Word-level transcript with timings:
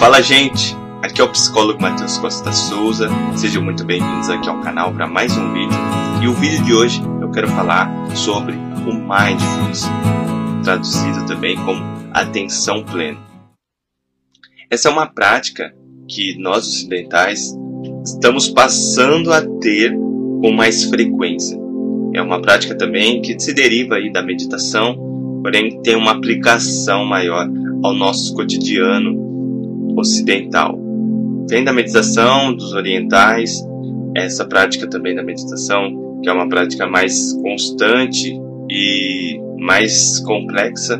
Fala, 0.00 0.22
gente! 0.22 0.74
Aqui 1.02 1.20
é 1.20 1.24
o 1.24 1.28
psicólogo 1.28 1.82
Matheus 1.82 2.16
Costa 2.16 2.50
Souza. 2.52 3.10
Sejam 3.36 3.62
muito 3.62 3.84
bem-vindos 3.84 4.30
aqui 4.30 4.48
ao 4.48 4.58
canal 4.62 4.94
para 4.94 5.06
mais 5.06 5.36
um 5.36 5.52
vídeo. 5.52 5.76
E 6.22 6.26
o 6.26 6.32
vídeo 6.32 6.64
de 6.64 6.72
hoje 6.72 7.02
eu 7.20 7.30
quero 7.30 7.46
falar 7.48 7.86
sobre 8.16 8.54
o 8.54 8.94
mindfulness, 8.94 9.84
traduzido 10.64 11.26
também 11.26 11.54
como 11.66 11.82
atenção 12.14 12.82
plena. 12.82 13.18
Essa 14.70 14.88
é 14.88 14.90
uma 14.90 15.06
prática 15.06 15.70
que 16.08 16.34
nós 16.38 16.66
ocidentais 16.66 17.54
estamos 18.02 18.48
passando 18.48 19.30
a 19.30 19.42
ter 19.60 19.94
com 20.40 20.50
mais 20.50 20.84
frequência. 20.84 21.58
É 22.14 22.22
uma 22.22 22.40
prática 22.40 22.74
também 22.74 23.20
que 23.20 23.38
se 23.38 23.52
deriva 23.52 23.96
aí 23.96 24.10
da 24.10 24.22
meditação, 24.22 24.96
porém 25.42 25.78
tem 25.82 25.94
uma 25.94 26.12
aplicação 26.12 27.04
maior 27.04 27.46
ao 27.82 27.92
nosso 27.92 28.32
cotidiano 28.32 29.29
ocidental. 29.96 30.78
Vem 31.48 31.64
da 31.64 31.72
meditação 31.72 32.54
dos 32.54 32.72
orientais, 32.72 33.60
essa 34.16 34.44
prática 34.44 34.88
também 34.88 35.14
da 35.14 35.22
meditação, 35.22 36.20
que 36.22 36.28
é 36.28 36.32
uma 36.32 36.48
prática 36.48 36.86
mais 36.86 37.32
constante 37.34 38.38
e 38.70 39.38
mais 39.58 40.20
complexa 40.20 40.96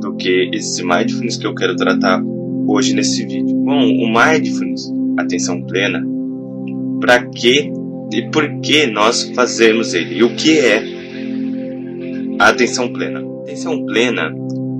do 0.00 0.16
que 0.16 0.50
esse 0.52 0.84
mindfulness 0.84 1.36
que 1.36 1.46
eu 1.46 1.54
quero 1.54 1.76
tratar 1.76 2.22
hoje 2.66 2.94
nesse 2.94 3.24
vídeo. 3.24 3.56
Bom, 3.64 3.80
o 3.80 4.12
mindfulness, 4.12 4.90
atenção 5.18 5.62
plena, 5.62 6.02
para 7.00 7.24
que 7.26 7.70
e 8.12 8.22
por 8.30 8.60
que 8.60 8.86
nós 8.86 9.32
fazemos 9.34 9.94
ele? 9.94 10.18
E 10.18 10.22
o 10.22 10.34
que 10.34 10.58
é 10.58 10.82
a 12.38 12.48
atenção 12.48 12.92
plena? 12.92 13.20
A 13.20 13.42
atenção 13.42 13.84
plena, 13.86 14.30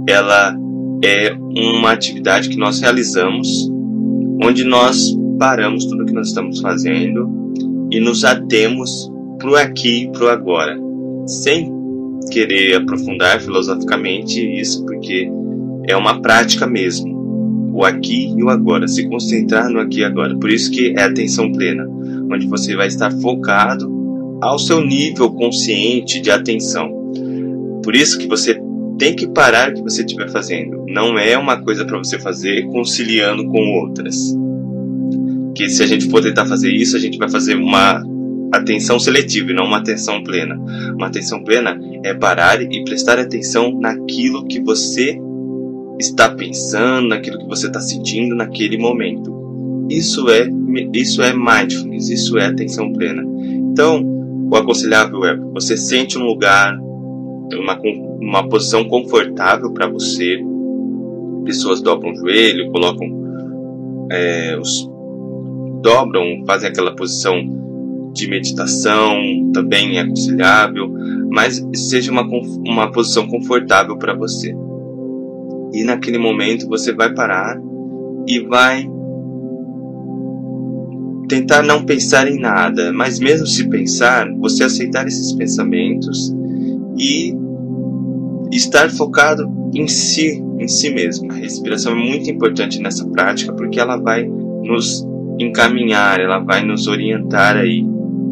ela 0.07 0.55
é 1.03 1.35
uma 1.35 1.93
atividade 1.93 2.49
que 2.49 2.57
nós 2.57 2.81
realizamos 2.81 3.69
onde 4.43 4.65
nós 4.65 5.17
paramos 5.39 5.85
tudo 5.85 6.05
que 6.05 6.13
nós 6.13 6.29
estamos 6.29 6.61
fazendo 6.61 7.43
e 7.91 8.01
nos 8.01 8.25
atemos 8.25 9.11
pro 9.39 9.57
aqui 9.57 10.05
e 10.05 10.13
pro 10.13 10.29
agora, 10.29 10.79
sem 11.27 11.71
querer 12.31 12.77
aprofundar 12.77 13.41
filosoficamente 13.41 14.41
isso, 14.41 14.85
porque 14.85 15.29
é 15.89 15.97
uma 15.97 16.21
prática 16.23 16.67
mesmo. 16.67 17.13
O 17.75 17.85
aqui 17.85 18.33
e 18.37 18.43
o 18.43 18.51
agora, 18.51 18.87
se 18.87 19.09
concentrar 19.09 19.69
no 19.71 19.81
aqui 19.81 20.01
e 20.01 20.05
agora. 20.05 20.39
Por 20.39 20.51
isso 20.51 20.71
que 20.71 20.95
é 20.97 21.03
atenção 21.03 21.51
plena, 21.51 21.85
onde 22.31 22.47
você 22.47 22.77
vai 22.77 22.87
estar 22.87 23.11
focado 23.11 23.91
ao 24.43 24.59
seu 24.59 24.85
nível 24.85 25.31
consciente 25.33 26.21
de 26.21 26.31
atenção. 26.31 26.91
Por 27.83 27.97
isso 27.97 28.19
que 28.19 28.27
você 28.27 28.62
tem 29.03 29.17
que 29.17 29.27
parar 29.27 29.71
o 29.71 29.75
que 29.75 29.83
você 29.83 30.03
estiver 30.03 30.31
fazendo. 30.31 30.85
Não 30.87 31.19
é 31.19 31.37
uma 31.37 31.61
coisa 31.61 31.85
para 31.85 31.99
você 31.99 32.21
fazer 32.21 32.65
conciliando 32.69 33.45
com 33.49 33.59
outras. 33.81 34.15
Que 35.57 35.69
se 35.69 35.83
a 35.83 35.87
gente 35.87 36.09
for 36.09 36.23
tentar 36.23 36.47
fazer 36.47 36.71
isso, 36.71 36.97
a 36.97 37.01
gente 37.01 37.19
vai 37.19 37.29
fazer 37.29 37.57
uma 37.57 38.01
atenção 38.53 39.01
seletiva 39.01 39.51
e 39.51 39.55
não 39.55 39.65
uma 39.65 39.79
atenção 39.79 40.23
plena. 40.23 40.55
Uma 40.95 41.09
atenção 41.09 41.43
plena 41.43 41.77
é 42.05 42.15
parar 42.15 42.63
e 42.63 42.85
prestar 42.85 43.19
atenção 43.19 43.77
naquilo 43.81 44.47
que 44.47 44.61
você 44.61 45.19
está 45.99 46.29
pensando, 46.29 47.09
naquilo 47.09 47.39
que 47.41 47.49
você 47.49 47.67
está 47.67 47.81
sentindo 47.81 48.37
naquele 48.37 48.79
momento. 48.79 49.89
Isso 49.91 50.31
é 50.31 50.49
isso 50.95 51.21
é 51.23 51.35
mindfulness, 51.35 52.09
isso 52.09 52.39
é 52.39 52.47
atenção 52.47 52.93
plena. 52.93 53.25
Então, 53.73 54.01
o 54.49 54.55
aconselhável 54.55 55.25
é 55.25 55.37
você 55.53 55.77
sente 55.77 56.17
um 56.17 56.23
lugar, 56.23 56.79
uma, 57.59 57.79
uma 58.21 58.49
posição 58.49 58.85
confortável 58.85 59.73
para 59.73 59.89
você. 59.89 60.39
Pessoas 61.45 61.83
dobram 61.83 62.13
o 62.13 62.17
joelho, 62.17 62.71
colocam 62.71 63.09
é, 64.11 64.57
os 64.59 64.89
dobram, 65.83 66.45
fazem 66.47 66.69
aquela 66.69 66.95
posição 66.95 67.35
de 68.15 68.29
meditação, 68.29 69.51
também 69.53 69.97
é 69.97 70.01
aconselhável, 70.01 70.93
mas 71.31 71.67
seja 71.75 72.13
uma, 72.13 72.23
uma 72.67 72.91
posição 72.93 73.27
confortável 73.27 73.97
para 73.97 74.15
você. 74.15 74.55
E 75.73 75.83
naquele 75.85 76.19
momento 76.19 76.69
você 76.69 76.93
vai 76.93 77.13
parar 77.15 77.59
e 78.29 78.41
vai 78.41 78.87
tentar 81.29 81.63
não 81.63 81.85
pensar 81.85 82.29
em 82.29 82.39
nada, 82.39 82.93
mas 82.93 83.19
mesmo 83.19 83.47
se 83.47 83.67
pensar, 83.69 84.31
você 84.39 84.65
aceitar 84.65 85.07
esses 85.07 85.33
pensamentos 85.33 86.31
e 86.99 87.35
estar 88.57 88.91
focado 88.91 89.51
em 89.75 89.89
si, 89.89 90.43
em 90.59 90.69
si 90.69 90.91
mesmo. 90.91 91.33
A 91.33 91.37
respiração 91.37 91.93
é 91.93 91.95
muito 91.95 92.31
importante 92.31 92.81
nessa 92.81 93.07
prática 93.09 93.53
porque 93.55 93.81
ela 93.81 93.97
vai 93.97 94.25
nos 94.25 95.07
encaminhar, 95.39 96.21
ela 96.21 96.39
vai 96.39 96.65
nos 96.65 96.87
orientar 96.87 97.57
aí 97.57 97.85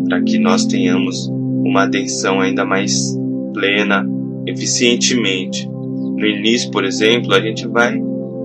para 0.06 0.22
que 0.22 0.38
nós 0.38 0.66
tenhamos 0.66 1.28
uma 1.64 1.84
atenção 1.84 2.40
ainda 2.40 2.64
mais 2.64 3.16
plena, 3.54 4.06
eficientemente. 4.46 5.68
No 5.68 6.26
início, 6.26 6.70
por 6.70 6.84
exemplo, 6.84 7.34
a 7.34 7.40
gente 7.40 7.66
vai 7.66 7.98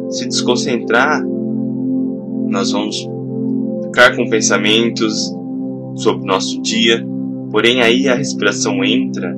se 0.10 0.28
desconcentrar, 0.28 1.22
nós 2.48 2.72
vamos 2.72 3.06
ficar 3.84 4.16
com 4.16 4.30
pensamentos 4.30 5.34
sobre 5.96 6.24
o 6.24 6.28
nosso 6.28 6.62
dia, 6.62 7.06
porém 7.52 7.82
aí 7.82 8.08
a 8.08 8.16
respiração 8.16 8.84
entra 8.84 9.36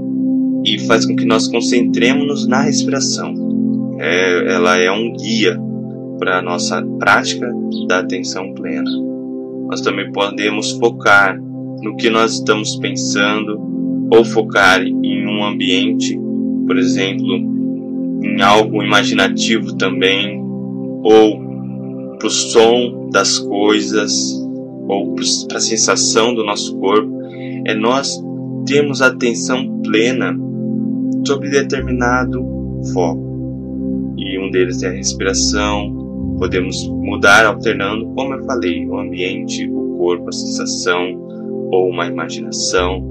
e 0.67 0.77
faz 0.79 1.05
com 1.05 1.15
que 1.15 1.25
nós 1.25 1.47
concentremos-nos 1.47 2.45
na 2.45 2.61
respiração. 2.61 3.95
É, 3.99 4.53
ela 4.53 4.77
é 4.77 4.91
um 4.91 5.13
guia 5.13 5.57
para 6.19 6.39
a 6.39 6.41
nossa 6.41 6.81
prática 6.99 7.49
da 7.87 7.99
atenção 7.99 8.53
plena. 8.53 8.91
Nós 9.69 9.79
também 9.79 10.11
podemos 10.11 10.71
focar 10.71 11.39
no 11.81 11.95
que 11.95 12.09
nós 12.09 12.33
estamos 12.33 12.75
pensando 12.75 13.57
ou 14.11 14.25
focar 14.25 14.81
em 14.81 15.25
um 15.25 15.43
ambiente, 15.45 16.19
por 16.65 16.77
exemplo, 16.77 17.33
em 18.23 18.41
algo 18.41 18.83
imaginativo 18.83 19.77
também, 19.77 20.41
ou 21.03 21.47
para 22.17 22.27
o 22.27 22.29
som 22.29 23.09
das 23.11 23.39
coisas, 23.39 24.33
ou 24.89 25.15
para 25.47 25.57
a 25.57 25.61
sensação 25.61 26.33
do 26.33 26.43
nosso 26.43 26.77
corpo. 26.77 27.09
É 27.65 27.73
nós 27.73 28.21
termos 28.65 29.01
atenção 29.01 29.81
plena 29.81 30.46
sobre 31.27 31.49
determinado 31.49 32.41
foco. 32.93 34.15
E 34.17 34.39
um 34.39 34.49
deles 34.49 34.81
é 34.81 34.87
a 34.87 34.91
respiração. 34.91 36.35
Podemos 36.39 36.87
mudar 36.87 37.45
alternando, 37.45 38.07
como 38.15 38.33
eu 38.33 38.43
falei, 38.45 38.87
o 38.87 38.97
ambiente, 38.97 39.67
o 39.69 39.97
corpo, 39.97 40.29
a 40.29 40.31
sensação 40.31 41.27
ou 41.71 41.89
uma 41.89 42.07
imaginação. 42.07 43.03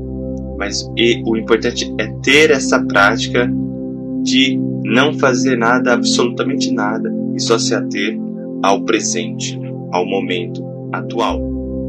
Mas 0.58 0.82
o 1.26 1.36
importante 1.36 1.92
é 1.98 2.06
ter 2.22 2.50
essa 2.50 2.82
prática 2.84 3.50
de 4.22 4.58
não 4.84 5.12
fazer 5.12 5.56
nada, 5.56 5.92
absolutamente 5.92 6.72
nada, 6.72 7.12
e 7.34 7.40
só 7.40 7.58
se 7.58 7.74
ater 7.74 8.18
ao 8.62 8.82
presente, 8.82 9.60
ao 9.92 10.06
momento 10.06 10.64
atual. 10.92 11.40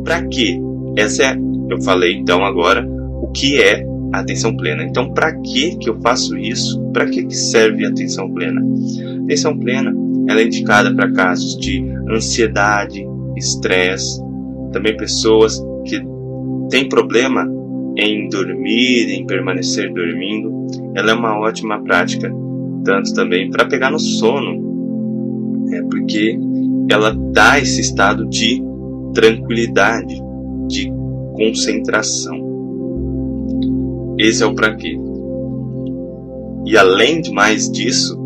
Para 0.04 0.24
quê? 0.28 0.60
Essa 0.98 1.24
é, 1.24 1.38
eu 1.70 1.82
falei 1.82 2.14
então 2.14 2.44
agora, 2.44 2.86
o 3.22 3.32
que 3.32 3.62
é 3.62 3.86
atenção 4.14 4.56
plena. 4.56 4.84
Então, 4.84 5.14
para 5.14 5.34
que 5.42 5.78
que 5.78 5.90
eu 5.90 6.00
faço 6.02 6.38
isso? 6.38 6.82
Para 6.92 7.06
que 7.06 7.26
que 7.26 7.36
serve 7.36 7.86
a 7.86 7.90
atenção 7.90 8.32
plena? 8.32 8.62
Atenção 9.24 9.58
plena, 9.58 9.94
ela 10.28 10.42
é 10.42 10.46
indicada 10.46 10.94
para 10.94 11.12
casos 11.12 11.58
de 11.58 11.84
ansiedade, 12.10 13.06
estresse, 13.36 14.22
também 14.72 14.96
pessoas 14.98 15.62
que 15.86 16.02
têm 16.70 16.88
problema 16.88 17.48
em 17.98 18.30
dormir, 18.30 19.10
em 19.12 19.26
permanecer 19.26 19.92
dormindo. 19.94 20.68
Ela 20.96 21.12
é 21.12 21.14
uma 21.14 21.40
ótima 21.40 21.82
prática, 21.84 22.32
tanto 22.84 23.14
também 23.14 23.50
para 23.50 23.66
pegar 23.66 23.92
no 23.92 24.00
sono, 24.00 24.68
é 25.74 25.82
porque 25.84 26.38
ela 26.90 27.16
dá 27.34 27.60
esse 27.60 27.82
estado 27.82 28.28
de 28.30 28.62
tranquilidade, 29.14 30.16
de 30.68 30.92
concentração. 31.34 32.47
Esse 34.20 34.44
é 34.44 34.46
o 34.46 34.54
quê. 34.54 34.98
E 36.66 36.78
além 36.78 37.22
de 37.22 37.32
mais 37.32 37.72
disso, 37.72 38.18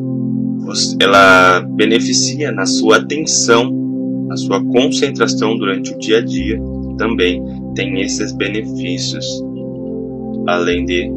ela 0.99 1.61
beneficia 1.61 2.51
na 2.51 2.65
sua 2.65 2.97
atenção, 2.97 3.71
na 4.27 4.37
sua 4.37 4.63
concentração 4.63 5.57
durante 5.57 5.93
o 5.93 5.97
dia 5.99 6.19
a 6.19 6.21
dia. 6.21 6.57
Também 6.97 7.43
tem 7.75 8.01
esses 8.01 8.31
benefícios, 8.31 9.25
além 10.47 10.85
de 10.85 11.11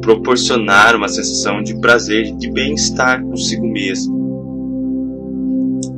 proporcionar 0.00 0.94
uma 0.94 1.08
sensação 1.08 1.62
de 1.62 1.78
prazer, 1.80 2.32
de 2.36 2.50
bem-estar 2.52 3.22
consigo 3.24 3.66
mesmo. 3.66 4.14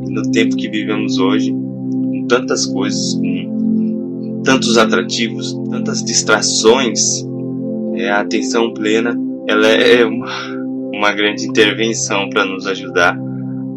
E 0.06 0.11
no 0.11 0.31
tempo 0.31 0.56
que 0.56 0.70
vivemos 0.70 1.19
hoje, 1.19 1.52
com 1.52 2.26
tantas 2.26 2.64
coisas, 2.64 3.14
com 3.14 4.40
tantos 4.43 4.78
atrativos, 4.78 5.54
tantas 5.70 6.02
distrações, 6.02 7.27
é, 7.98 8.10
a 8.10 8.20
atenção 8.20 8.72
plena 8.72 9.14
ela 9.48 9.66
é 9.66 10.04
uma, 10.04 10.28
uma 10.94 11.12
grande 11.12 11.46
intervenção 11.46 12.28
para 12.28 12.44
nos 12.44 12.66
ajudar 12.66 13.18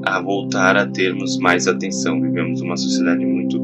a 0.03 0.21
voltar 0.21 0.75
a 0.75 0.85
termos 0.85 1.37
mais 1.37 1.67
atenção. 1.67 2.19
Vivemos 2.19 2.61
uma 2.61 2.75
sociedade 2.75 3.25
muito 3.25 3.59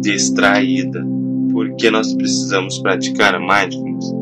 distraída, 0.00 1.04
porque 1.50 1.90
nós 1.90 2.14
precisamos 2.14 2.78
praticar 2.78 3.38
mindfulness 3.40 4.12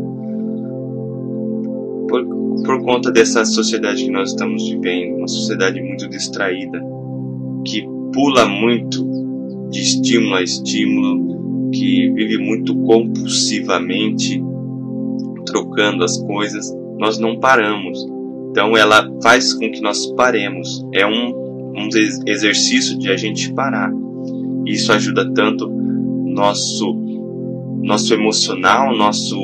por, 2.08 2.24
por 2.64 2.82
conta 2.82 3.10
dessa 3.10 3.44
sociedade 3.44 4.04
que 4.04 4.10
nós 4.10 4.30
estamos 4.30 4.68
vivendo, 4.68 5.18
uma 5.18 5.28
sociedade 5.28 5.80
muito 5.82 6.08
distraída, 6.08 6.80
que 7.66 7.86
pula 8.12 8.46
muito 8.46 9.06
de 9.70 9.80
estímulo 9.80 10.36
a 10.36 10.42
estímulo, 10.42 11.70
que 11.72 12.10
vive 12.12 12.38
muito 12.38 12.74
compulsivamente, 12.74 14.42
trocando 15.50 16.04
as 16.04 16.20
coisas, 16.22 16.70
nós 16.98 17.18
não 17.18 17.38
paramos. 17.38 17.98
Então 18.50 18.76
ela 18.76 19.08
faz 19.22 19.52
com 19.52 19.70
que 19.70 19.80
nós 19.80 20.06
paremos. 20.14 20.84
É 20.94 21.06
um, 21.06 21.30
um 21.76 21.88
exercício 22.26 22.98
de 22.98 23.10
a 23.10 23.16
gente 23.16 23.52
parar. 23.52 23.90
Isso 24.66 24.92
ajuda 24.92 25.32
tanto 25.32 25.68
nosso 25.68 26.94
nosso 27.82 28.12
emocional, 28.12 28.94
nosso 28.96 29.36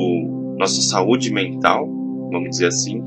nossa 0.57 0.81
saúde 0.81 1.31
mental, 1.31 1.87
vamos 2.31 2.49
dizer 2.49 2.67
assim. 2.67 3.01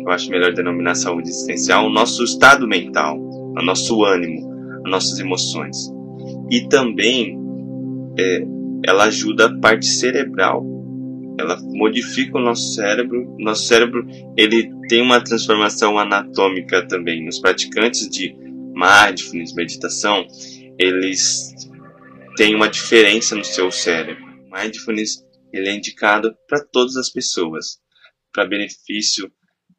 Eu 0.00 0.12
acho 0.12 0.30
melhor 0.30 0.52
denominar 0.54 0.94
saúde 0.94 1.28
existencial, 1.28 1.86
o 1.86 1.90
nosso 1.90 2.22
estado 2.22 2.66
mental, 2.66 3.18
o 3.18 3.62
nosso 3.62 4.04
ânimo, 4.04 4.48
as 4.84 4.90
nossas 4.90 5.18
emoções. 5.18 5.92
E 6.50 6.68
também 6.68 7.36
é, 8.18 8.46
ela 8.84 9.04
ajuda 9.04 9.46
a 9.46 9.58
parte 9.58 9.86
cerebral. 9.86 10.64
Ela 11.38 11.58
modifica 11.62 12.38
o 12.38 12.40
nosso 12.40 12.74
cérebro. 12.74 13.36
Nosso 13.38 13.66
cérebro 13.66 14.06
ele 14.36 14.70
tem 14.88 15.02
uma 15.02 15.22
transformação 15.22 15.98
anatômica 15.98 16.86
também. 16.86 17.28
Os 17.28 17.38
praticantes 17.38 18.08
de 18.08 18.34
mindfulness, 18.74 19.54
meditação, 19.54 20.26
eles 20.78 21.54
têm 22.36 22.54
uma 22.54 22.68
diferença 22.68 23.34
no 23.34 23.44
seu 23.44 23.70
cérebro. 23.70 24.24
Mindfulness 24.50 25.24
ele 25.52 25.68
é 25.68 25.74
indicado 25.74 26.34
para 26.48 26.62
todas 26.64 26.96
as 26.96 27.08
pessoas, 27.08 27.78
para 28.32 28.46
benefício 28.46 29.30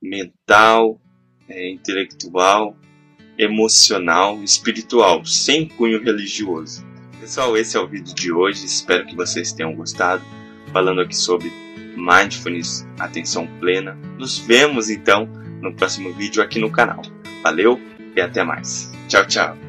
mental, 0.01 0.99
é, 1.47 1.69
intelectual, 1.69 2.75
emocional, 3.37 4.43
espiritual, 4.43 5.23
sem 5.25 5.67
cunho 5.67 6.01
religioso. 6.03 6.85
Pessoal, 7.19 7.57
esse 7.57 7.77
é 7.77 7.79
o 7.79 7.87
vídeo 7.87 8.13
de 8.15 8.31
hoje. 8.31 8.65
Espero 8.65 9.05
que 9.05 9.15
vocês 9.15 9.51
tenham 9.51 9.75
gostado. 9.75 10.23
Falando 10.71 11.01
aqui 11.01 11.15
sobre 11.15 11.51
mindfulness, 11.95 12.87
atenção 12.99 13.47
plena. 13.59 13.97
Nos 14.17 14.37
vemos 14.37 14.89
então 14.89 15.27
no 15.61 15.73
próximo 15.73 16.13
vídeo 16.13 16.41
aqui 16.41 16.59
no 16.59 16.71
canal. 16.71 17.01
Valeu 17.43 17.79
e 18.15 18.21
até 18.21 18.43
mais. 18.43 18.91
Tchau, 19.07 19.25
tchau. 19.25 19.66